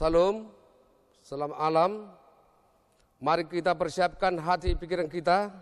[0.00, 0.48] Salam,
[1.20, 2.08] salam alam.
[3.20, 5.52] Mari kita persiapkan hati pikiran kita.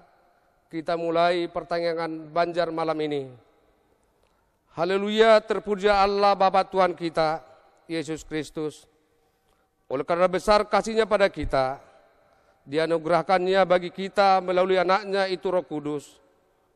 [0.70, 3.34] Kita mulai pertanyaan Banjar malam ini.
[4.78, 7.42] Haleluya, terpuja Allah Bapa Tuhan kita,
[7.90, 8.86] Yesus Kristus.
[9.90, 11.82] Oleh karena besar kasihnya pada kita,
[12.62, 16.22] dianugerahkannya bagi kita melalui anaknya itu roh kudus.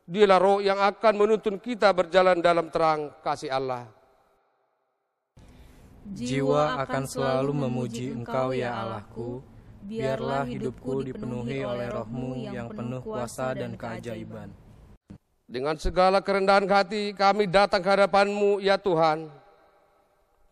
[0.03, 4.02] Dialah roh yang akan menuntun kita berjalan dalam terang kasih Allah.
[6.03, 9.39] Jiwa akan selalu memuji Engkau ya Allahku,
[9.87, 14.51] biarlah hidupku dipenuhi oleh rohmu yang penuh kuasa dan keajaiban.
[15.47, 19.31] Dengan segala kerendahan hati kami datang ke hadapanmu ya Tuhan,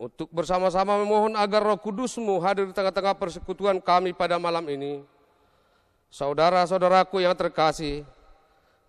[0.00, 5.04] untuk bersama-sama memohon agar roh kudusmu hadir di tengah-tengah persekutuan kami pada malam ini.
[6.08, 8.08] Saudara-saudaraku yang terkasih,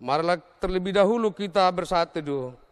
[0.00, 2.63] marilah terlebih dahulu kita bersatu teduh.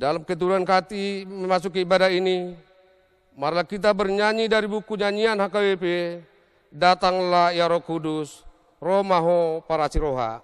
[0.00, 2.56] Dalam keturunan hati memasuki ibadah ini,
[3.36, 5.84] marilah kita bernyanyi dari buku nyanyian HKWP,
[6.72, 8.40] Datanglah ya roh kudus,
[8.80, 10.40] roh maho para siroha.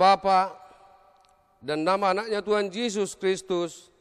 [0.00, 0.56] Bapa
[1.60, 3.92] dan nama anaknya Tuhan Yesus Kristus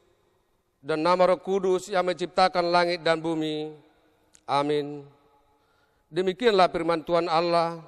[0.80, 3.76] dan nama Roh Kudus yang menciptakan langit dan bumi.
[4.48, 5.04] Amin.
[6.08, 7.84] Demikianlah firman Tuhan Allah.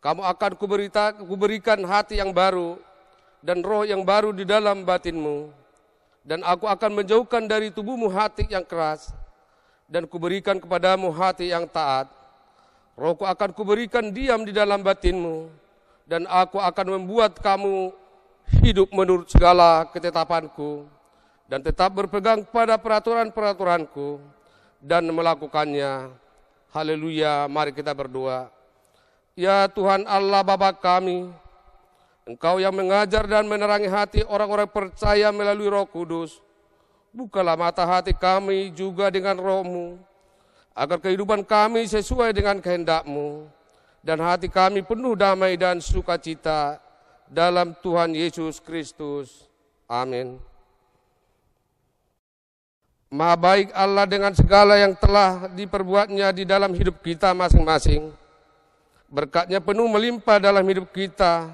[0.00, 2.80] Kamu akan kuberita, kuberikan hati yang baru
[3.44, 5.52] dan roh yang baru di dalam batinmu.
[6.24, 9.12] Dan aku akan menjauhkan dari tubuhmu hati yang keras
[9.84, 12.08] dan kuberikan kepadamu hati yang taat.
[12.96, 15.61] Rohku akan kuberikan diam di dalam batinmu
[16.06, 17.94] dan aku akan membuat kamu
[18.60, 20.86] hidup menurut segala ketetapanku
[21.46, 24.20] dan tetap berpegang pada peraturan-peraturanku
[24.82, 26.10] dan melakukannya.
[26.72, 28.48] Haleluya, mari kita berdoa.
[29.36, 31.28] Ya Tuhan Allah Bapa kami,
[32.22, 36.38] Engkau yang mengajar dan menerangi hati orang-orang percaya melalui roh kudus.
[37.12, 40.00] Bukalah mata hati kami juga dengan rohmu,
[40.72, 43.52] agar kehidupan kami sesuai dengan kehendakmu
[44.02, 46.82] dan hati kami penuh damai dan sukacita
[47.30, 49.46] dalam Tuhan Yesus Kristus.
[49.86, 50.42] Amin.
[53.12, 58.10] Maha baik Allah dengan segala yang telah diperbuatnya di dalam hidup kita masing-masing.
[59.06, 61.52] Berkatnya penuh melimpah dalam hidup kita.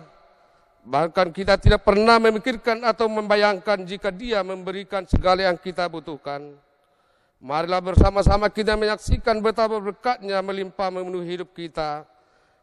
[0.89, 6.55] Bahkan kita tidak pernah memikirkan atau membayangkan jika dia memberikan segala yang kita butuhkan.
[7.43, 12.07] Marilah bersama-sama kita menyaksikan betapa berkatnya melimpah memenuhi hidup kita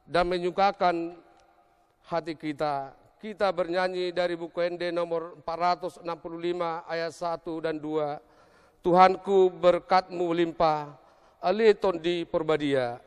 [0.06, 1.18] dan menyukakan
[2.06, 2.94] hati kita.
[3.18, 6.06] Kita bernyanyi dari buku ND nomor 465
[6.86, 8.86] ayat 1 dan 2.
[8.86, 10.94] Tuhanku berkatmu limpah,
[11.42, 13.02] aliton di perbadia.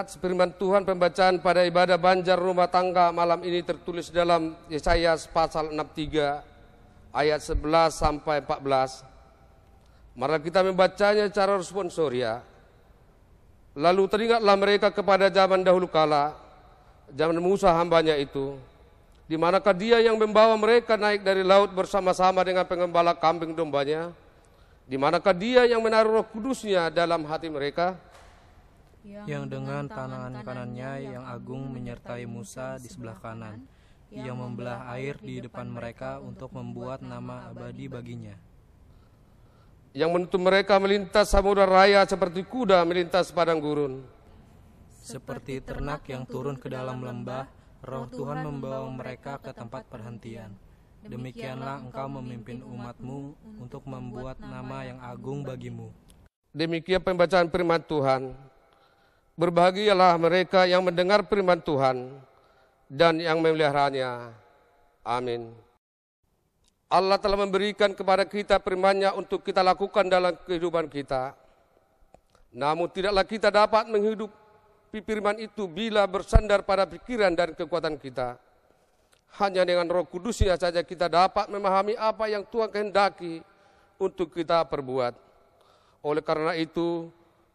[0.00, 5.76] Nats firman Tuhan pembacaan pada ibadah banjar rumah tangga malam ini tertulis dalam Yesaya pasal
[5.76, 6.40] 63
[7.12, 9.04] ayat 11 sampai 14.
[10.16, 12.40] Mari kita membacanya secara responsoria.
[13.76, 16.32] Lalu teringatlah mereka kepada zaman dahulu kala,
[17.12, 18.56] zaman Musa hambanya itu,
[19.28, 24.16] di manakah dia yang membawa mereka naik dari laut bersama-sama dengan pengembala kambing dombanya,
[24.88, 28.00] di manakah dia yang menaruh kudusnya dalam hati mereka,
[29.04, 33.64] yang dengan tangan kanannya yang agung menyertai Musa di sebelah kanan,
[34.12, 38.36] yang membelah air di depan mereka untuk membuat nama abadi baginya.
[39.90, 44.06] Yang menuntun mereka melintas samudera raya seperti kuda melintas padang gurun.
[45.00, 47.50] Seperti ternak yang turun ke dalam lembah,
[47.82, 50.54] roh Tuhan membawa mereka ke tempat perhentian.
[51.00, 55.88] Demikianlah engkau memimpin umatmu untuk membuat nama yang agung bagimu.
[56.52, 58.36] Demikian pembacaan firman Tuhan.
[59.38, 62.18] Berbahagialah mereka yang mendengar firman Tuhan
[62.90, 64.34] dan yang memeliharanya.
[65.06, 65.54] Amin.
[66.90, 71.38] Allah telah memberikan kepada kita firman-Nya untuk kita lakukan dalam kehidupan kita.
[72.50, 78.34] Namun tidaklah kita dapat menghidupi firman itu bila bersandar pada pikiran dan kekuatan kita.
[79.38, 83.38] Hanya dengan roh kudusnya saja kita dapat memahami apa yang Tuhan kehendaki
[83.94, 85.14] untuk kita perbuat.
[86.02, 87.06] Oleh karena itu,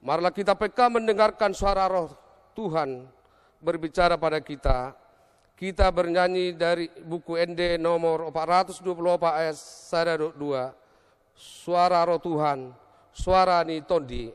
[0.06, 2.14] Marilah kita peka mendengarkan suara roh
[2.54, 3.10] Tuhan
[3.58, 4.94] berbicara pada kita.
[5.58, 8.86] Kita bernyanyi dari buku ND nomor 424
[9.34, 11.34] ayat 1 2.
[11.34, 12.70] Suara roh Tuhan,
[13.18, 14.30] suara ni tondi.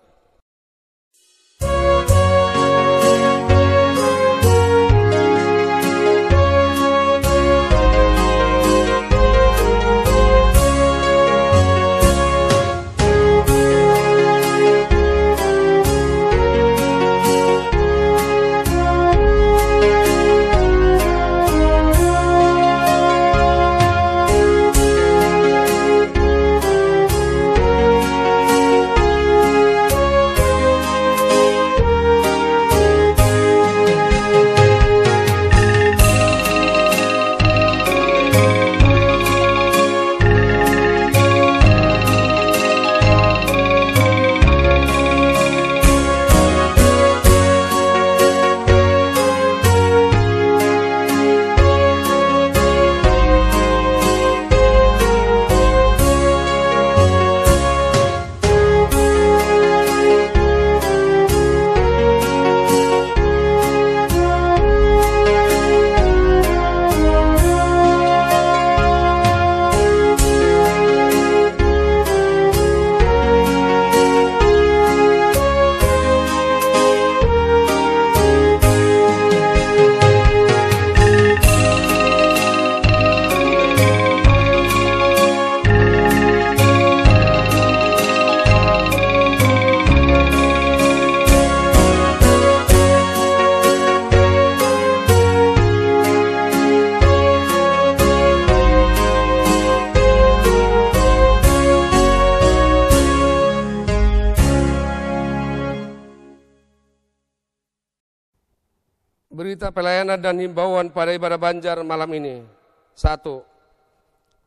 [109.50, 112.46] Berita pelayanan dan himbauan pada ibadah Banjar malam ini.
[112.94, 113.42] Satu,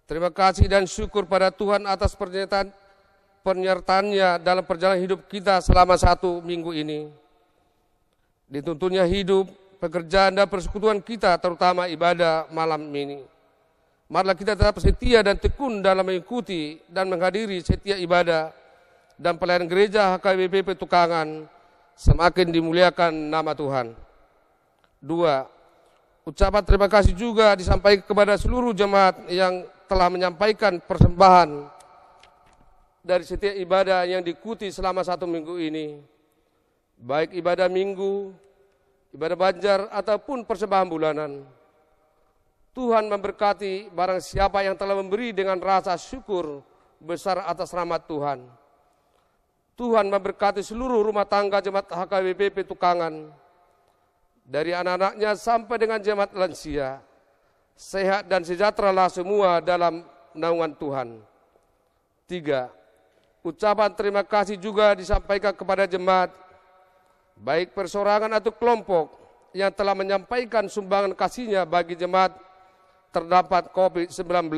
[0.07, 2.71] terima kasih dan syukur pada Tuhan atas pernyataan
[3.43, 7.11] penyertaannya dalam perjalanan hidup kita selama satu minggu ini.
[8.47, 9.51] Dituntunnya hidup,
[9.83, 13.27] pekerjaan dan persekutuan kita terutama ibadah malam ini.
[14.07, 18.55] Marilah kita tetap setia dan tekun dalam mengikuti dan menghadiri setiap ibadah
[19.19, 21.43] dan pelayanan gereja HKBP Petukangan
[21.99, 24.02] semakin dimuliakan nama Tuhan.
[25.03, 25.43] Dua,
[26.23, 31.67] ucapan terima kasih juga disampaikan kepada seluruh jemaat yang telah menyampaikan persembahan
[33.03, 35.99] dari setiap ibadah yang diikuti selama satu minggu ini.
[36.95, 38.31] Baik ibadah minggu,
[39.11, 41.43] ibadah banjar, ataupun persembahan bulanan.
[42.71, 46.63] Tuhan memberkati barang siapa yang telah memberi dengan rasa syukur
[46.95, 48.39] besar atas rahmat Tuhan.
[49.75, 53.42] Tuhan memberkati seluruh rumah tangga jemaat HKBP Petukangan.
[54.43, 56.99] Dari anak-anaknya sampai dengan jemaat lansia.
[57.73, 61.09] Sehat dan sejahteralah semua dalam naungan Tuhan.
[62.29, 62.69] Tiga,
[63.41, 66.29] ucapan terima kasih juga disampaikan kepada jemaat,
[67.39, 69.11] baik persorangan atau kelompok
[69.53, 72.33] yang telah menyampaikan sumbangan kasihnya bagi jemaat
[73.13, 74.49] terdapat COVID-19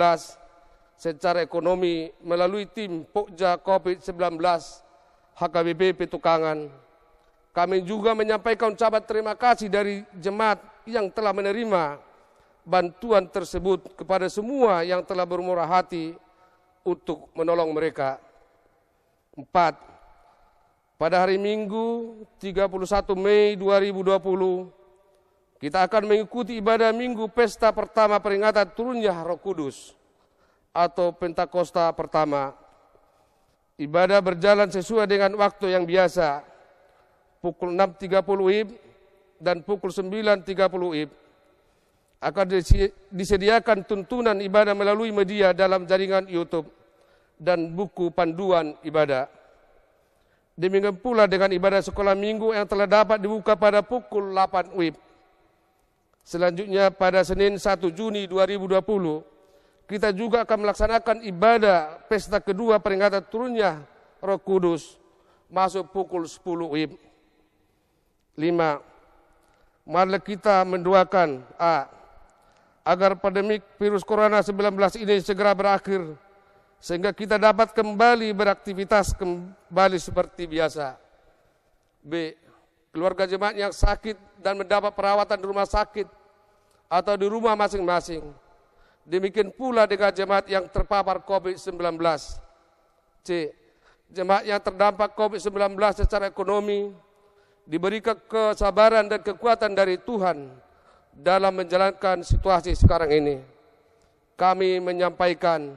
[0.96, 4.39] secara ekonomi melalui tim Pokja COVID-19
[5.36, 6.72] HKBP Petukangan.
[7.56, 12.04] Kami juga menyampaikan ucapan terima kasih dari jemaat yang telah menerima
[12.68, 16.20] bantuan tersebut kepada semua yang telah bermurah hati
[16.84, 18.20] untuk menolong mereka.
[19.40, 19.80] Empat,
[21.00, 29.16] pada hari Minggu 31 Mei 2020, kita akan mengikuti ibadah Minggu Pesta pertama peringatan turunnya
[29.24, 29.96] Roh Kudus
[30.76, 32.66] atau Pentakosta pertama
[33.76, 36.55] Ibadah berjalan sesuai dengan waktu yang biasa.
[37.46, 38.68] Pukul 6.30 WIB
[39.38, 41.10] dan pukul 9.30 WIB.
[42.18, 42.50] Akan
[43.14, 46.66] disediakan tuntunan ibadah melalui media dalam jaringan YouTube
[47.38, 49.30] dan buku panduan ibadah.
[50.58, 54.98] Demikian pula dengan ibadah sekolah minggu yang telah dapat dibuka pada pukul 8 WIB.
[56.25, 59.22] Selanjutnya pada Senin 1 Juni 2020,
[59.86, 63.86] kita juga akan melaksanakan ibadah pesta kedua peringatan turunnya
[64.18, 64.98] Roh Kudus
[65.46, 66.42] masuk pukul 10
[66.74, 67.05] WIB.
[68.38, 69.88] 5.
[69.88, 71.88] Marilah kita mendoakan A.
[72.86, 76.06] Agar pandemik virus corona 19 ini segera berakhir
[76.77, 80.94] sehingga kita dapat kembali beraktivitas kembali seperti biasa.
[82.06, 82.38] B.
[82.94, 86.06] Keluarga jemaat yang sakit dan mendapat perawatan di rumah sakit
[86.86, 88.22] atau di rumah masing-masing
[89.06, 92.01] Demikian pula dengan jemaat yang terpapar COVID-19.
[93.22, 93.54] C.
[94.10, 96.89] Jemaat yang terdampak COVID-19 secara ekonomi
[97.66, 100.50] diberikan kesabaran dan kekuatan dari Tuhan
[101.12, 103.38] dalam menjalankan situasi sekarang ini.
[104.38, 105.74] Kami menyampaikan,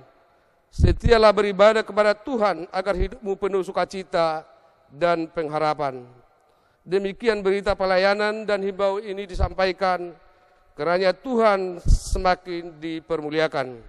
[0.68, 4.44] setialah beribadah kepada Tuhan agar hidupmu penuh sukacita
[4.92, 6.04] dan pengharapan.
[6.88, 10.16] Demikian berita pelayanan dan himbau ini disampaikan
[10.78, 13.82] Kerana Tuhan semakin dipermuliakan.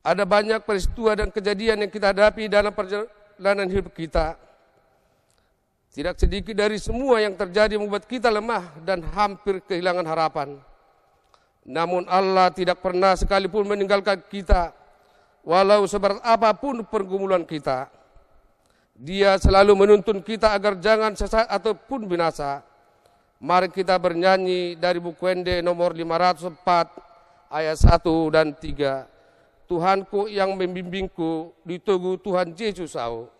[0.00, 4.40] Ada banyak peristiwa dan kejadian yang kita hadapi dalam perjalanan hidup kita.
[5.98, 10.54] Tidak sedikit dari semua yang terjadi membuat kita lemah dan hampir kehilangan harapan.
[11.66, 14.70] Namun Allah tidak pernah sekalipun meninggalkan kita
[15.42, 17.90] walau seberat apa pun pergumulan kita.
[18.94, 22.62] Dia selalu menuntun kita agar jangan sesat ataupun binasa.
[23.42, 29.66] Mari kita bernyanyi dari buku Ende nomor 504 ayat 1 dan 3.
[29.66, 33.37] Tuhanku yang membimbingku di tugu Tuhan Yesus aku.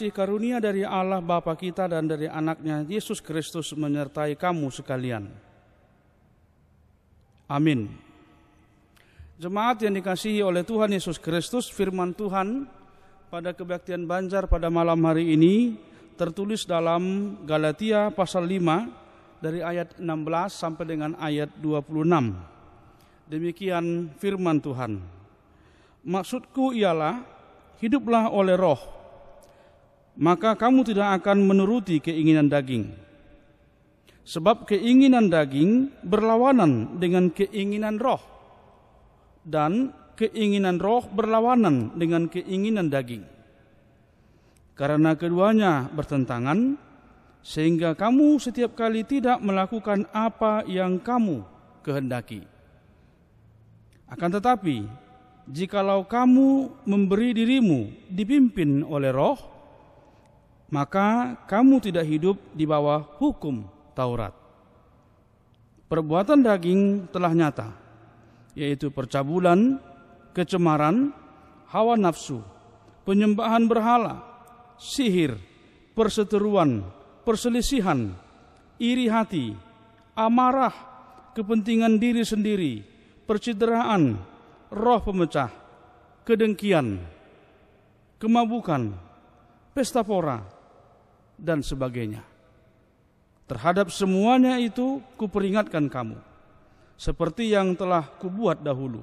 [0.00, 5.28] Kasih karunia dari Allah Bapa kita dan dari anaknya Yesus Kristus menyertai kamu sekalian.
[7.44, 7.84] Amin.
[9.36, 12.64] Jemaat yang dikasihi oleh Tuhan Yesus Kristus, firman Tuhan
[13.28, 15.76] pada kebaktian Banjar pada malam hari ini
[16.16, 20.08] tertulis dalam Galatia pasal 5 dari ayat 16
[20.48, 23.28] sampai dengan ayat 26.
[23.28, 24.96] Demikian firman Tuhan.
[26.08, 27.20] Maksudku ialah
[27.84, 28.99] hiduplah oleh roh,
[30.18, 32.90] maka kamu tidak akan menuruti keinginan daging.
[34.26, 38.22] Sebab keinginan daging berlawanan dengan keinginan roh
[39.42, 43.24] dan keinginan roh berlawanan dengan keinginan daging.
[44.76, 46.76] Karena keduanya bertentangan,
[47.40, 51.44] sehingga kamu setiap kali tidak melakukan apa yang kamu
[51.80, 52.44] kehendaki.
[54.08, 54.84] Akan tetapi,
[55.48, 59.36] jikalau kamu memberi dirimu dipimpin oleh roh,
[60.70, 64.32] maka kamu tidak hidup di bawah hukum Taurat.
[65.90, 67.74] Perbuatan daging telah nyata,
[68.54, 69.82] yaitu percabulan,
[70.30, 71.10] kecemaran,
[71.66, 72.38] hawa nafsu,
[73.02, 74.22] penyembahan berhala,
[74.78, 75.34] sihir,
[75.98, 76.86] perseteruan,
[77.26, 78.14] perselisihan,
[78.78, 79.58] iri hati,
[80.14, 80.72] amarah,
[81.34, 82.86] kepentingan diri sendiri,
[83.26, 84.14] percideraan,
[84.70, 85.50] roh pemecah,
[86.22, 87.02] kedengkian,
[88.22, 88.94] kemabukan,
[89.74, 90.59] pesta pora,
[91.40, 92.20] dan sebagainya.
[93.48, 96.20] Terhadap semuanya itu kuperingatkan kamu,
[96.94, 99.02] seperti yang telah kubuat dahulu,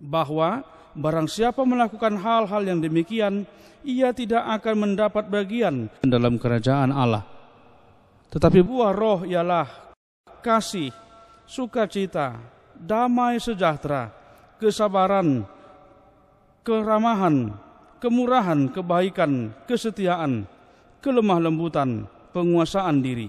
[0.00, 0.64] bahwa
[0.96, 3.44] barang siapa melakukan hal-hal yang demikian,
[3.84, 7.28] ia tidak akan mendapat bagian dalam kerajaan Allah.
[8.30, 9.92] Tetapi buah roh ialah
[10.40, 10.94] kasih,
[11.44, 12.40] sukacita,
[12.78, 14.14] damai sejahtera,
[14.56, 15.44] kesabaran,
[16.64, 17.52] keramahan,
[18.00, 20.48] kemurahan, kebaikan, kesetiaan,
[21.00, 23.28] kelemah lembutan, penguasaan diri.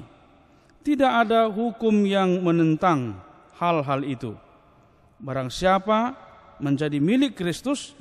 [0.82, 3.16] Tidak ada hukum yang menentang
[3.58, 4.36] hal-hal itu.
[5.22, 6.18] Barang siapa
[6.58, 7.94] menjadi milik Kristus,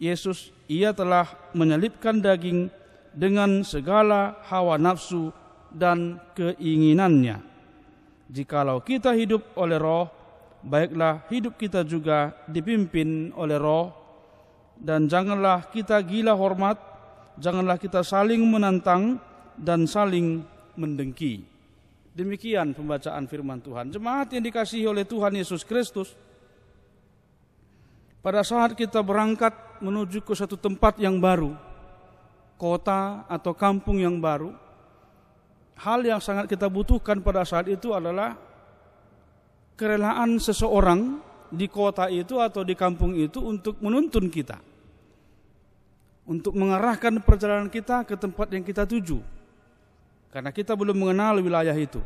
[0.00, 2.72] Yesus ia telah menyelipkan daging
[3.14, 5.30] dengan segala hawa nafsu
[5.70, 7.40] dan keinginannya.
[8.32, 10.08] Jikalau kita hidup oleh roh,
[10.64, 13.92] baiklah hidup kita juga dipimpin oleh roh,
[14.80, 16.80] dan janganlah kita gila hormat,
[17.38, 19.18] janganlah kita saling menantang
[19.58, 20.42] dan saling
[20.74, 21.46] mendengki.
[22.14, 23.90] Demikian pembacaan firman Tuhan.
[23.90, 26.14] Jemaat yang dikasihi oleh Tuhan Yesus Kristus,
[28.22, 31.58] pada saat kita berangkat menuju ke satu tempat yang baru,
[32.54, 34.54] kota atau kampung yang baru,
[35.74, 38.38] hal yang sangat kita butuhkan pada saat itu adalah
[39.74, 41.18] kerelaan seseorang
[41.50, 44.58] di kota itu atau di kampung itu untuk menuntun kita.
[46.24, 49.20] Untuk mengarahkan perjalanan kita ke tempat yang kita tuju.
[50.32, 52.00] Karena kita belum mengenal wilayah itu.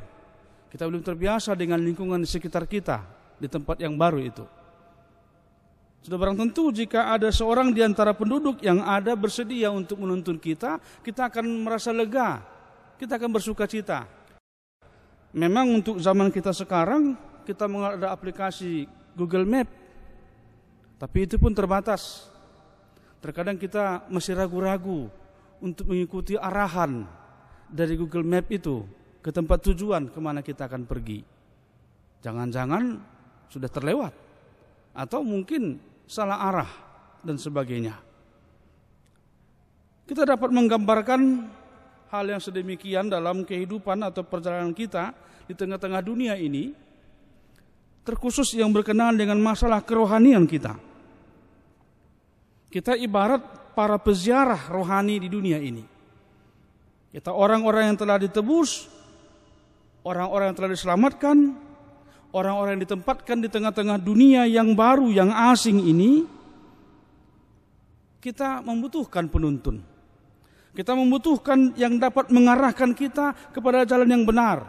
[0.68, 3.00] Kita belum terbiasa dengan lingkungan di sekitar kita
[3.38, 4.44] di tempat yang baru itu.
[6.02, 10.78] Sudah barang tentu jika ada seorang di antara penduduk yang ada bersedia untuk menuntun kita,
[11.02, 12.42] kita akan merasa lega.
[12.98, 14.06] Kita akan bersuka cita.
[15.34, 17.14] Memang untuk zaman kita sekarang,
[17.46, 19.68] kita ada aplikasi Google Map.
[20.98, 22.26] Tapi itu pun terbatas.
[23.18, 25.10] Terkadang kita masih ragu-ragu
[25.58, 27.02] untuk mengikuti arahan
[27.66, 28.86] dari Google Map itu
[29.18, 31.26] ke tempat tujuan ke mana kita akan pergi.
[32.22, 32.98] Jangan-jangan
[33.50, 34.14] sudah terlewat
[34.94, 36.70] atau mungkin salah arah
[37.22, 37.98] dan sebagainya.
[40.08, 41.20] Kita dapat menggambarkan
[42.08, 45.12] hal yang sedemikian dalam kehidupan atau perjalanan kita
[45.44, 46.72] di tengah-tengah dunia ini,
[48.08, 50.87] terkhusus yang berkenaan dengan masalah kerohanian kita.
[52.68, 55.84] Kita ibarat para peziarah rohani di dunia ini.
[57.08, 58.84] Kita orang-orang yang telah ditebus,
[60.04, 61.56] orang-orang yang telah diselamatkan,
[62.36, 66.28] orang-orang yang ditempatkan di tengah-tengah dunia yang baru, yang asing ini,
[68.20, 69.80] kita membutuhkan penuntun.
[70.76, 74.62] Kita membutuhkan yang dapat mengarahkan kita kepada jalan yang benar.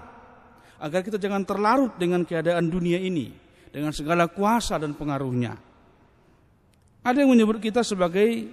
[0.79, 3.35] Agar kita jangan terlarut dengan keadaan dunia ini.
[3.69, 5.68] Dengan segala kuasa dan pengaruhnya.
[6.99, 8.51] Ada yang menyebut kita sebagai,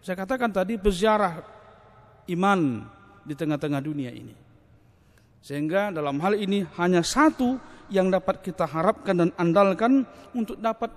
[0.00, 1.44] saya katakan tadi, peziarah
[2.32, 2.82] iman
[3.22, 4.32] di tengah-tengah dunia ini.
[5.44, 7.60] Sehingga dalam hal ini hanya satu
[7.92, 10.02] yang dapat kita harapkan dan andalkan
[10.34, 10.90] untuk dapat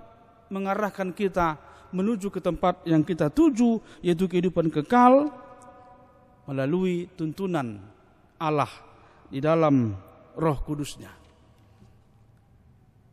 [0.50, 1.54] mengarahkan kita
[1.94, 5.30] menuju ke tempat yang kita tuju yaitu kehidupan kekal
[6.50, 7.78] melalui tuntunan
[8.38, 8.70] Allah
[9.30, 9.94] di dalam
[10.34, 11.14] Roh Kudusnya.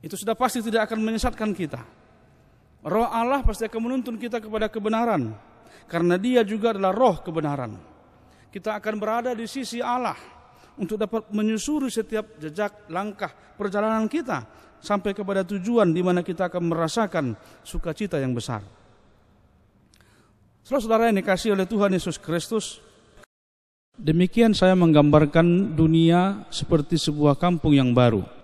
[0.01, 1.96] Itu sudah pasti tidak akan menyesatkan kita.
[2.86, 5.34] Roh Allah pasti akan menuntun kita kepada kebenaran,
[5.90, 7.74] karena Dia juga adalah roh kebenaran.
[8.54, 10.18] Kita akan berada di sisi Allah
[10.78, 14.46] untuk dapat menyusuri setiap jejak langkah perjalanan kita
[14.78, 17.34] sampai kepada tujuan di mana kita akan merasakan
[17.66, 18.62] sukacita yang besar.
[20.62, 22.78] Saudara-saudara yang dikasih oleh Tuhan Yesus Kristus,
[23.98, 28.37] demikian saya menggambarkan dunia seperti sebuah kampung yang baru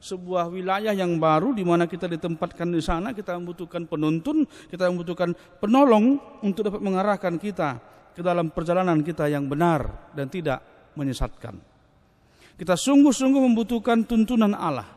[0.00, 5.36] sebuah wilayah yang baru di mana kita ditempatkan di sana, kita membutuhkan penuntun, kita membutuhkan
[5.60, 7.76] penolong untuk dapat mengarahkan kita
[8.16, 10.64] ke dalam perjalanan kita yang benar dan tidak
[10.96, 11.60] menyesatkan.
[12.56, 14.88] Kita sungguh-sungguh membutuhkan tuntunan Allah.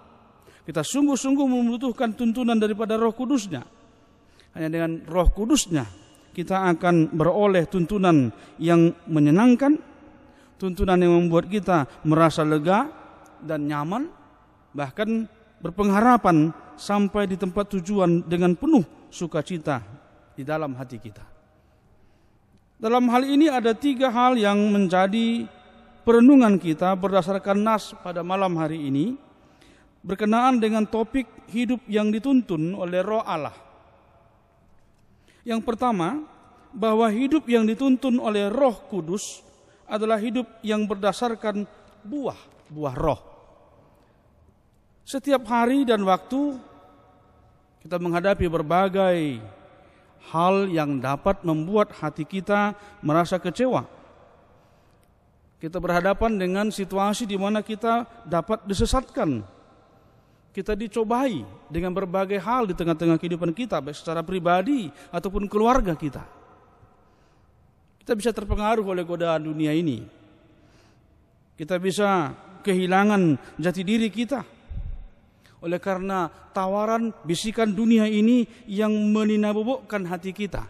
[0.64, 3.64] Kita sungguh-sungguh membutuhkan tuntunan daripada Roh Kudusnya.
[4.56, 5.84] Hanya dengan Roh Kudusnya
[6.34, 9.78] kita akan beroleh tuntunan yang menyenangkan,
[10.58, 12.90] tuntunan yang membuat kita merasa lega
[13.40, 14.10] dan nyaman,
[14.74, 15.30] bahkan
[15.64, 19.80] berpengharapan sampai di tempat tujuan dengan penuh sukacita
[20.34, 21.24] di dalam hati kita.
[22.82, 25.48] Dalam hal ini ada tiga hal yang menjadi
[26.04, 29.16] perenungan kita berdasarkan nas pada malam hari ini
[30.04, 33.56] berkenaan dengan topik hidup yang dituntun oleh roh Allah.
[35.48, 36.28] Yang pertama,
[36.76, 39.46] bahwa hidup yang dituntun oleh roh kudus
[39.88, 41.64] adalah hidup yang berdasarkan
[42.04, 43.33] buah, buah roh.
[45.04, 46.56] Setiap hari dan waktu
[47.84, 49.44] kita menghadapi berbagai
[50.32, 52.72] hal yang dapat membuat hati kita
[53.04, 53.84] merasa kecewa.
[55.60, 59.44] Kita berhadapan dengan situasi di mana kita dapat disesatkan.
[60.56, 66.24] Kita dicobai dengan berbagai hal di tengah-tengah kehidupan kita, baik secara pribadi ataupun keluarga kita.
[68.00, 70.04] Kita bisa terpengaruh oleh godaan dunia ini.
[71.60, 72.32] Kita bisa
[72.64, 74.53] kehilangan jati diri kita
[75.64, 80.68] oleh karena tawaran bisikan dunia ini yang meninabobokkan hati kita.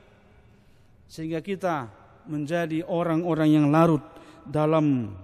[1.09, 1.89] Sehingga kita
[2.29, 4.05] menjadi orang-orang yang larut
[4.45, 5.17] dalam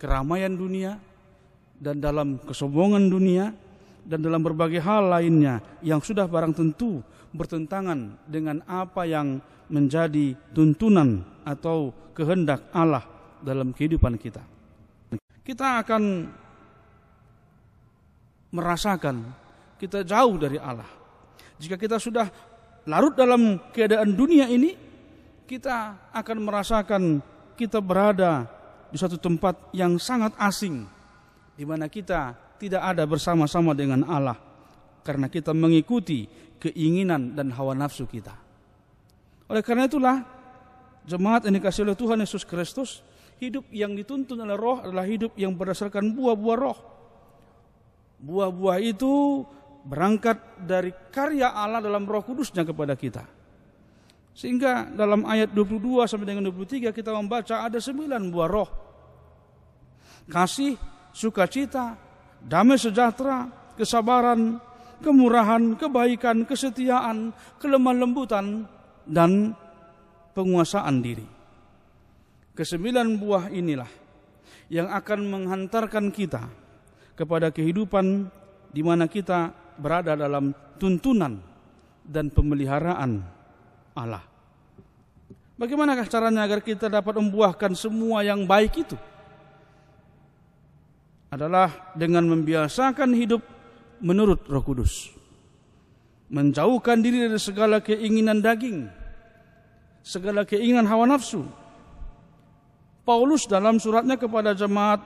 [0.00, 0.96] keramaian dunia
[1.76, 3.52] dan dalam kesombongan dunia
[4.02, 7.04] dan dalam berbagai hal lainnya yang sudah barang tentu
[7.36, 9.38] bertentangan dengan apa yang
[9.70, 13.04] menjadi tuntunan atau kehendak Allah
[13.40, 14.42] dalam kehidupan kita.
[15.42, 16.02] Kita akan
[18.52, 19.24] merasakan
[19.80, 20.86] kita jauh dari Allah.
[21.58, 22.30] Jika kita sudah
[22.86, 24.76] larut dalam keadaan dunia ini,
[25.48, 27.02] kita akan merasakan
[27.58, 28.46] kita berada
[28.92, 30.86] di suatu tempat yang sangat asing,
[31.56, 34.38] di mana kita tidak ada bersama-sama dengan Allah,
[35.02, 36.28] karena kita mengikuti
[36.62, 38.36] keinginan dan hawa nafsu kita.
[39.50, 40.22] Oleh karena itulah,
[41.08, 43.02] jemaat yang dikasih oleh Tuhan Yesus Kristus,
[43.42, 46.91] hidup yang dituntun oleh roh adalah hidup yang berdasarkan buah-buah roh
[48.22, 49.42] Buah-buah itu
[49.82, 53.26] berangkat dari karya Allah dalam Roh Kudusnya kepada kita.
[54.32, 58.70] Sehingga dalam ayat 22 sampai dengan 23 kita membaca ada sembilan buah roh.
[60.24, 60.72] Kasih,
[61.12, 61.98] sukacita,
[62.40, 63.44] damai sejahtera,
[63.76, 64.56] kesabaran,
[65.04, 68.64] kemurahan, kebaikan, kesetiaan, kelemah lembutan,
[69.04, 69.52] dan
[70.32, 71.26] penguasaan diri.
[72.56, 73.90] Kesembilan buah inilah
[74.72, 76.61] yang akan menghantarkan kita
[77.12, 78.28] kepada kehidupan
[78.72, 81.38] di mana kita berada dalam tuntunan
[82.02, 83.22] dan pemeliharaan
[83.94, 84.24] Allah.
[85.60, 88.98] Bagaimanakah caranya agar kita dapat membuahkan semua yang baik itu?
[91.30, 93.40] Adalah dengan membiasakan hidup
[94.02, 95.14] menurut Roh Kudus.
[96.32, 98.88] Menjauhkan diri dari segala keinginan daging,
[100.00, 101.44] segala keinginan hawa nafsu.
[103.04, 105.02] Paulus dalam suratnya kepada jemaat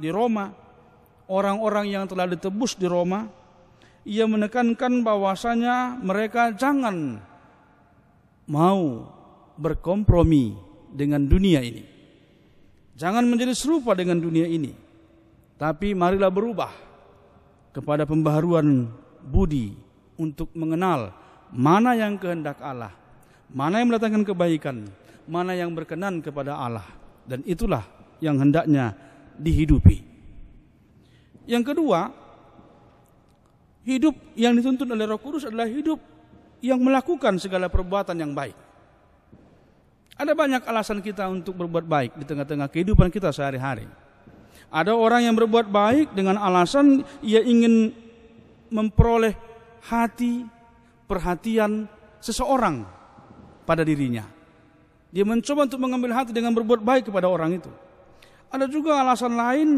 [0.00, 0.61] di Roma
[1.30, 3.28] orang-orang yang telah ditebus di Roma,
[4.02, 7.22] ia menekankan bahwasanya mereka jangan
[8.50, 9.06] mau
[9.56, 10.58] berkompromi
[10.90, 11.84] dengan dunia ini.
[12.98, 14.74] Jangan menjadi serupa dengan dunia ini.
[15.56, 16.74] Tapi marilah berubah
[17.70, 18.90] kepada pembaharuan
[19.22, 19.78] budi
[20.18, 21.14] untuk mengenal
[21.54, 22.90] mana yang kehendak Allah,
[23.48, 24.90] mana yang mendatangkan kebaikan,
[25.24, 26.84] mana yang berkenan kepada Allah.
[27.22, 27.86] Dan itulah
[28.18, 28.92] yang hendaknya
[29.38, 30.11] dihidupi.
[31.46, 32.10] Yang kedua,
[33.82, 35.98] hidup yang dituntun oleh Roh Kudus adalah hidup
[36.62, 38.54] yang melakukan segala perbuatan yang baik.
[40.14, 43.90] Ada banyak alasan kita untuk berbuat baik di tengah-tengah kehidupan kita sehari-hari.
[44.70, 47.90] Ada orang yang berbuat baik dengan alasan ia ingin
[48.70, 49.34] memperoleh
[49.84, 50.46] hati,
[51.10, 51.90] perhatian
[52.22, 52.86] seseorang
[53.66, 54.24] pada dirinya.
[55.12, 57.68] Dia mencoba untuk mengambil hati dengan berbuat baik kepada orang itu.
[58.48, 59.68] Ada juga alasan lain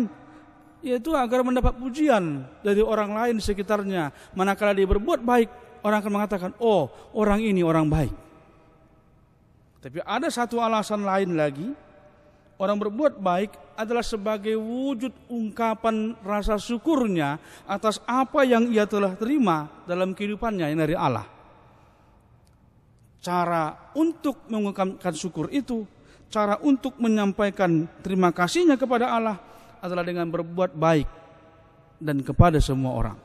[0.84, 4.12] yaitu agar mendapat pujian dari orang lain di sekitarnya.
[4.36, 8.12] Manakala dia berbuat baik, orang akan mengatakan, "Oh, orang ini orang baik."
[9.80, 11.72] Tapi ada satu alasan lain lagi,
[12.60, 19.72] orang berbuat baik adalah sebagai wujud ungkapan rasa syukurnya atas apa yang ia telah terima
[19.88, 21.26] dalam kehidupannya yang dari Allah.
[23.24, 25.88] Cara untuk mengungkapkan syukur itu,
[26.28, 29.53] cara untuk menyampaikan terima kasihnya kepada Allah
[29.84, 31.08] adalah dengan berbuat baik
[32.00, 33.18] dan kepada semua orang.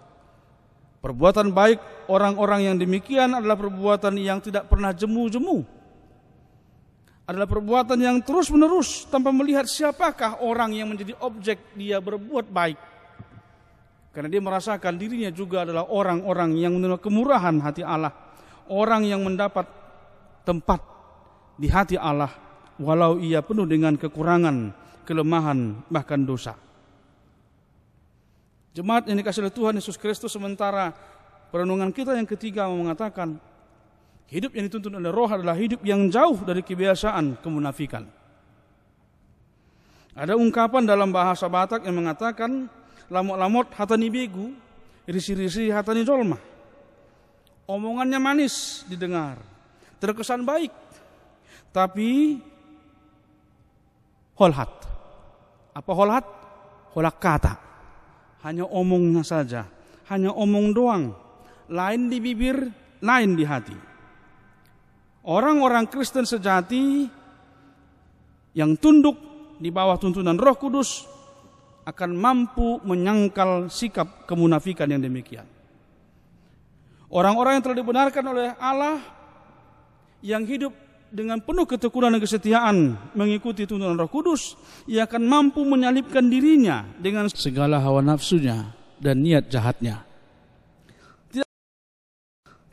[0.99, 1.79] Perbuatan baik
[2.11, 5.63] orang-orang yang demikian adalah perbuatan yang tidak pernah jemu-jemu.
[7.23, 12.75] Adalah perbuatan yang terus-menerus tanpa melihat siapakah orang yang menjadi objek dia berbuat baik.
[14.11, 18.11] Karena dia merasakan dirinya juga adalah orang-orang yang menerima kemurahan hati Allah.
[18.67, 19.63] Orang yang mendapat
[20.43, 20.83] tempat
[21.55, 22.33] di hati Allah
[22.81, 24.71] walau ia penuh dengan kekurangan,
[25.09, 26.53] kelemahan, bahkan dosa.
[28.77, 30.93] Jemaat yang dikasih oleh Tuhan Yesus Kristus sementara
[31.49, 33.41] perenungan kita yang ketiga mengatakan
[34.29, 38.05] hidup yang dituntun oleh roh adalah hidup yang jauh dari kebiasaan kemunafikan.
[40.13, 42.69] Ada ungkapan dalam bahasa Batak yang mengatakan
[43.09, 44.53] lamot-lamot hatani begu,
[45.09, 46.37] risi-risi hatani jolma.
[47.65, 49.41] Omongannya manis didengar,
[49.97, 50.73] terkesan baik,
[51.73, 52.37] tapi
[54.37, 54.69] holhat.
[55.79, 56.25] Apa holhat?
[56.91, 57.53] Holak kata
[58.43, 59.67] hanya omongnya saja,
[60.11, 61.11] hanya omong doang,
[61.67, 62.67] lain di bibir,
[63.03, 63.77] lain di hati.
[65.27, 67.07] Orang-orang Kristen sejati
[68.55, 69.15] yang tunduk
[69.59, 71.03] di bawah tuntunan Roh Kudus
[71.83, 75.45] akan mampu menyangkal sikap kemunafikan yang demikian.
[77.09, 79.01] Orang-orang yang telah dibenarkan oleh Allah
[80.23, 80.71] yang hidup
[81.09, 82.77] dengan penuh ketekunan dan kesetiaan
[83.17, 89.49] mengikuti tuntunan Roh Kudus, ia akan mampu menyalipkan dirinya dengan segala hawa nafsunya dan niat
[89.49, 90.05] jahatnya.
[91.33, 91.49] Tidak,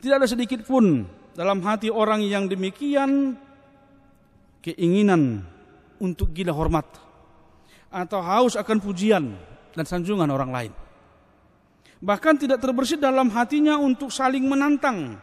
[0.01, 3.33] tidak ada sedikit pun dalam hati orang yang demikian
[4.61, 5.41] keinginan
[5.97, 6.85] untuk gila hormat
[7.89, 9.33] atau haus akan pujian
[9.73, 10.73] dan sanjungan orang lain.
[11.97, 15.17] Bahkan tidak terbersih dalam hatinya untuk saling menantang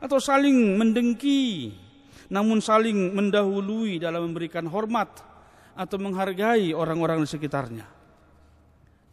[0.00, 1.83] atau saling mendengki
[2.32, 5.08] namun saling mendahului dalam memberikan hormat
[5.74, 7.86] atau menghargai orang-orang di sekitarnya.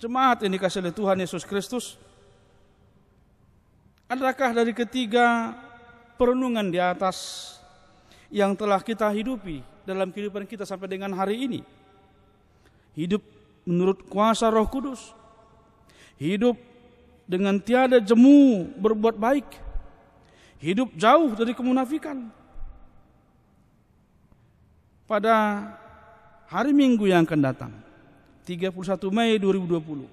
[0.01, 1.97] Jemaat ini kasih oleh Tuhan Yesus Kristus,
[4.09, 5.53] adakah dari ketiga
[6.17, 7.49] perenungan di atas
[8.33, 11.61] yang telah kita hidupi dalam kehidupan kita sampai dengan hari ini?
[12.97, 13.21] Hidup
[13.61, 15.13] menurut kuasa Roh Kudus,
[16.17, 16.57] hidup
[17.29, 19.47] dengan tiada jemu berbuat baik,
[20.57, 22.33] hidup jauh dari kemunafikan,
[25.11, 25.67] pada
[26.47, 27.75] hari Minggu yang akan datang
[28.47, 28.71] 31
[29.11, 30.07] Mei 2020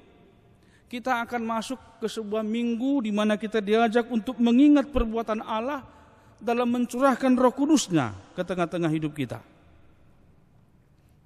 [0.91, 5.87] kita akan masuk ke sebuah minggu di mana kita diajak untuk mengingat perbuatan Allah
[6.43, 9.39] dalam mencurahkan roh kudusnya ke tengah-tengah hidup kita.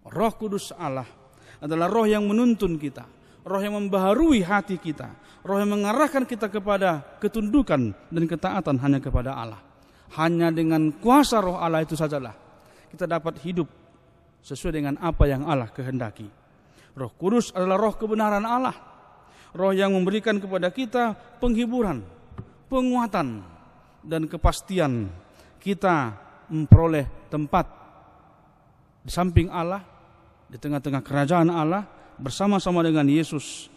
[0.03, 1.07] Roh kudus Allah
[1.63, 3.07] adalah roh yang menuntun kita,
[3.47, 5.15] roh yang membaharui hati kita,
[5.47, 9.63] roh yang mengarahkan kita kepada ketundukan dan ketaatan hanya kepada Allah.
[10.19, 12.42] Hanya dengan kuasa roh Allah itu sajalah
[12.93, 13.65] kita dapat hidup
[14.45, 16.29] sesuai dengan apa yang Allah kehendaki.
[16.93, 18.77] Roh Kudus adalah roh kebenaran Allah.
[19.57, 22.05] Roh yang memberikan kepada kita penghiburan,
[22.69, 23.41] penguatan,
[24.05, 25.09] dan kepastian
[25.57, 26.13] kita
[26.53, 27.65] memperoleh tempat
[29.01, 29.81] di samping Allah,
[30.53, 31.89] di tengah-tengah kerajaan Allah,
[32.21, 33.73] bersama-sama dengan Yesus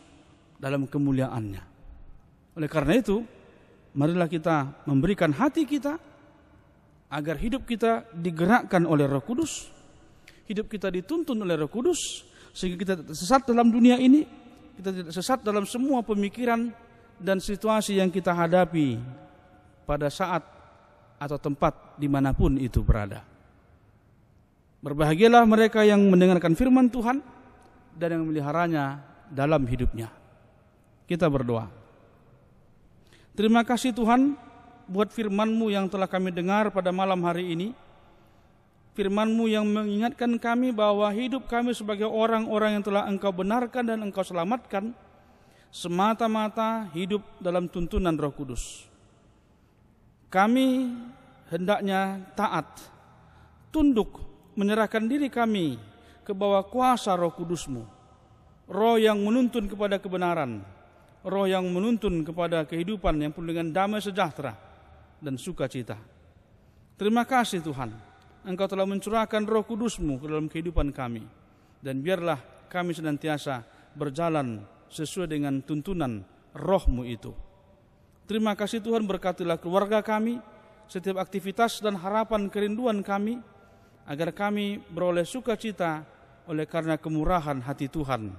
[0.60, 1.64] dalam kemuliaannya.
[2.56, 3.24] Oleh karena itu,
[3.96, 6.00] marilah kita memberikan hati kita
[7.16, 9.72] agar hidup kita digerakkan oleh Roh Kudus,
[10.52, 14.28] hidup kita dituntun oleh Roh Kudus, sehingga kita sesat dalam dunia ini,
[14.76, 16.76] kita tidak sesat dalam semua pemikiran
[17.16, 19.00] dan situasi yang kita hadapi
[19.88, 20.44] pada saat
[21.16, 23.24] atau tempat di mana pun itu berada.
[24.84, 27.24] Berbahagialah mereka yang mendengarkan firman Tuhan
[27.96, 29.00] dan yang memeliharanya
[29.32, 30.12] dalam hidupnya.
[31.08, 31.72] Kita berdoa.
[33.32, 34.36] Terima kasih Tuhan
[34.86, 37.70] buat firman-Mu yang telah kami dengar pada malam hari ini.
[38.96, 44.24] Firman-Mu yang mengingatkan kami bahwa hidup kami sebagai orang-orang yang telah Engkau benarkan dan Engkau
[44.24, 44.96] selamatkan
[45.68, 48.88] semata-mata hidup dalam tuntunan Roh Kudus.
[50.32, 50.96] Kami
[51.52, 52.88] hendaknya taat,
[53.68, 54.24] tunduk,
[54.56, 55.76] menyerahkan diri kami
[56.24, 57.84] ke bawah kuasa Roh Kudus-Mu.
[58.72, 60.64] Roh yang menuntun kepada kebenaran,
[61.22, 64.65] roh yang menuntun kepada kehidupan yang penuh dengan damai sejahtera
[65.20, 66.00] dan sukacita.
[66.96, 67.92] Terima kasih Tuhan,
[68.46, 71.26] Engkau telah mencurahkan roh kudusmu ke dalam kehidupan kami.
[71.82, 72.40] Dan biarlah
[72.72, 73.62] kami senantiasa
[73.98, 76.24] berjalan sesuai dengan tuntunan
[76.54, 77.34] rohmu itu.
[78.26, 80.42] Terima kasih Tuhan berkatilah keluarga kami,
[80.90, 83.38] setiap aktivitas dan harapan kerinduan kami,
[84.06, 86.06] agar kami beroleh sukacita
[86.46, 88.34] oleh karena kemurahan hati Tuhan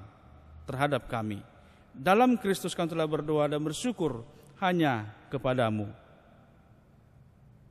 [0.66, 1.42] terhadap kami.
[1.90, 4.22] Dalam Kristus kami telah berdoa dan bersyukur
[4.62, 5.90] hanya kepadamu.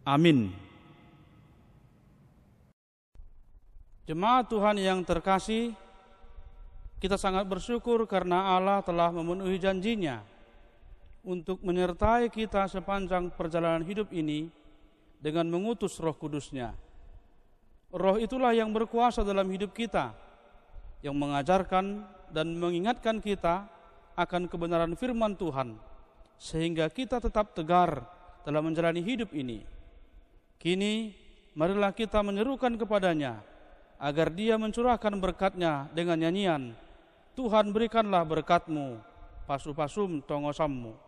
[0.05, 0.53] Amin.
[4.05, 5.73] Jemaat Tuhan yang terkasih,
[7.01, 10.21] kita sangat bersyukur karena Allah telah memenuhi janjinya
[11.25, 14.53] untuk menyertai kita sepanjang perjalanan hidup ini
[15.17, 16.77] dengan mengutus roh kudusnya.
[17.89, 20.13] Roh itulah yang berkuasa dalam hidup kita,
[21.01, 23.65] yang mengajarkan dan mengingatkan kita
[24.13, 25.81] akan kebenaran firman Tuhan,
[26.37, 28.05] sehingga kita tetap tegar
[28.45, 29.74] dalam menjalani hidup ini.
[30.57, 31.13] Kini,
[31.53, 33.39] marilah kita menyerukan kepadanya,
[34.01, 36.75] agar dia mencurahkan berkatnya dengan nyanyian,
[37.35, 38.99] Tuhan berikanlah berkatmu,
[39.45, 41.04] pasu-pasum tongosammu.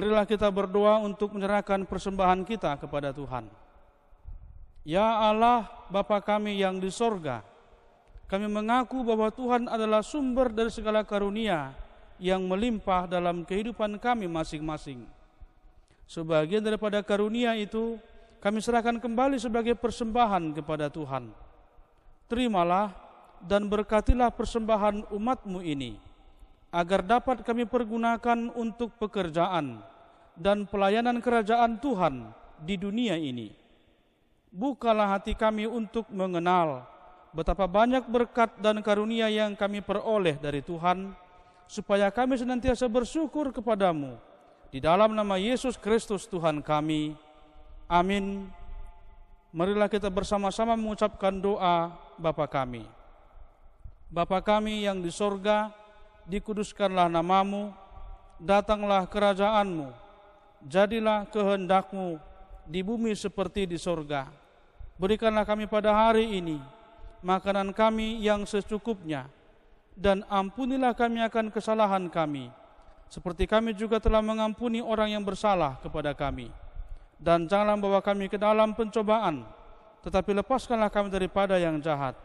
[0.00, 3.44] Marilah kita berdoa untuk menyerahkan persembahan kita kepada Tuhan.
[4.80, 7.44] Ya Allah, Bapa kami yang di sorga,
[8.24, 11.76] kami mengaku bahwa Tuhan adalah sumber dari segala karunia
[12.16, 15.04] yang melimpah dalam kehidupan kami masing-masing.
[16.08, 18.00] Sebagian daripada karunia itu
[18.40, 21.28] kami serahkan kembali sebagai persembahan kepada Tuhan.
[22.24, 22.88] Terimalah
[23.44, 26.00] dan berkatilah persembahan umatmu ini
[26.72, 29.89] agar dapat kami pergunakan untuk pekerjaan
[30.40, 32.32] dan pelayanan kerajaan Tuhan
[32.64, 33.52] di dunia ini.
[34.48, 36.88] Bukalah hati kami untuk mengenal
[37.36, 41.12] betapa banyak berkat dan karunia yang kami peroleh dari Tuhan,
[41.68, 44.16] supaya kami senantiasa bersyukur kepadamu.
[44.72, 47.14] Di dalam nama Yesus Kristus Tuhan kami.
[47.90, 48.48] Amin.
[49.50, 52.86] Marilah kita bersama-sama mengucapkan doa Bapa kami.
[54.10, 55.74] Bapa kami yang di sorga,
[56.26, 57.74] dikuduskanlah namamu,
[58.38, 59.90] datanglah kerajaanmu,
[60.64, 62.20] jadilah kehendakmu
[62.68, 64.28] di bumi seperti di sorga.
[65.00, 66.60] Berikanlah kami pada hari ini
[67.24, 69.28] makanan kami yang secukupnya,
[69.96, 72.48] dan ampunilah kami akan kesalahan kami,
[73.08, 76.52] seperti kami juga telah mengampuni orang yang bersalah kepada kami.
[77.20, 79.44] Dan janganlah bawa kami ke dalam pencobaan,
[80.00, 82.16] tetapi lepaskanlah kami daripada yang jahat.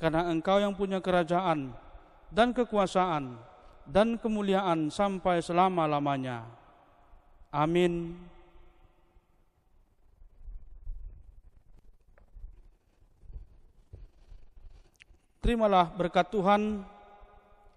[0.00, 1.76] Karena engkau yang punya kerajaan,
[2.32, 3.36] dan kekuasaan
[3.84, 6.63] dan kemuliaan sampai selama-lamanya.
[7.54, 8.18] Amin.
[15.38, 16.82] Terimalah berkat Tuhan,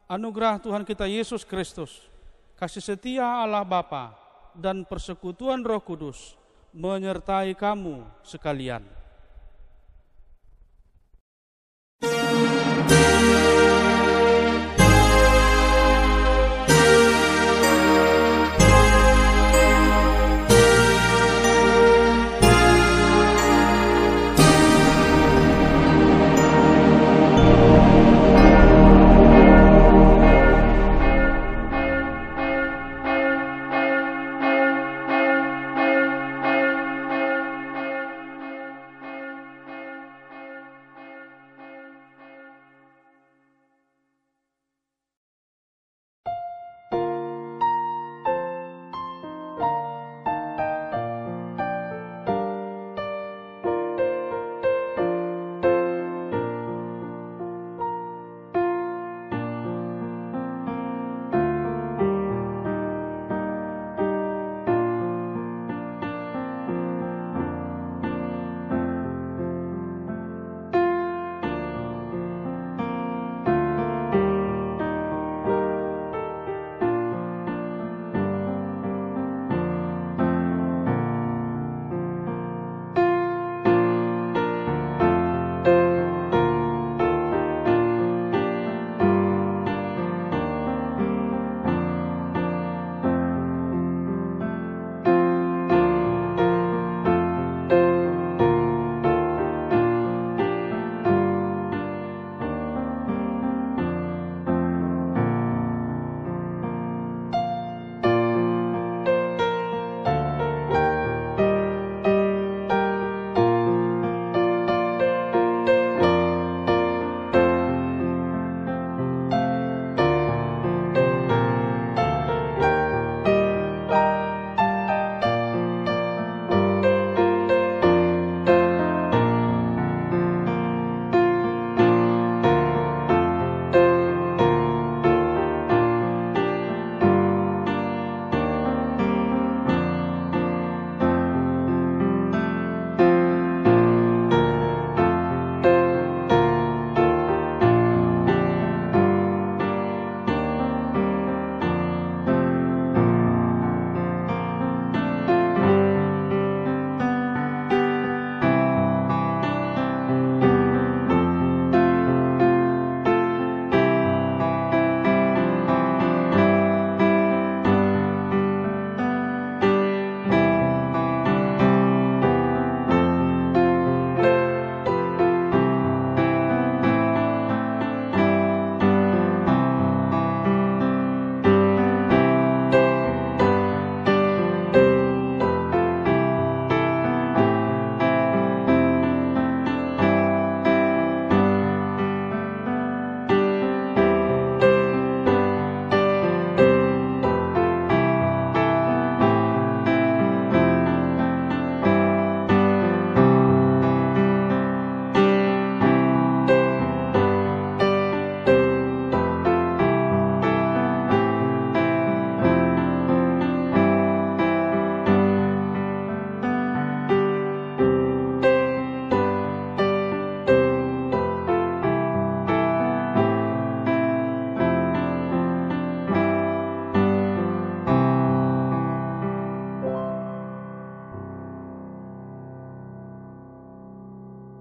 [0.09, 2.09] anugerah Tuhan kita Yesus Kristus,
[2.57, 4.17] kasih setia Allah Bapa
[4.57, 6.33] dan persekutuan Roh Kudus
[6.73, 8.96] menyertai kamu sekalian.